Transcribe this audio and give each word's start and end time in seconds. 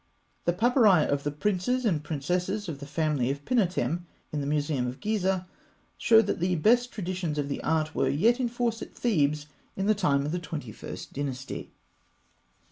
The 0.45 0.53
papyri 0.53 1.05
of 1.05 1.21
the 1.21 1.29
princes 1.29 1.85
and 1.85 2.03
princesses 2.03 2.67
of 2.67 2.79
the 2.79 2.87
family 2.87 3.29
of 3.29 3.45
Pinotem 3.45 4.07
in 4.33 4.41
the 4.41 4.47
Museum 4.47 4.87
of 4.87 4.99
Gizeh 4.99 5.45
show 5.95 6.23
that 6.23 6.39
the 6.39 6.55
best 6.55 6.91
traditions 6.91 7.37
of 7.37 7.49
the 7.49 7.63
art 7.63 7.93
were 7.93 8.09
yet 8.09 8.39
in 8.39 8.49
force 8.49 8.81
at 8.81 8.95
Thebes 8.95 9.45
in 9.75 9.85
the 9.85 9.93
time 9.93 10.25
of 10.25 10.31
the 10.31 10.39
Twenty 10.39 10.71
first 10.71 11.13
Dynasty. 11.13 11.69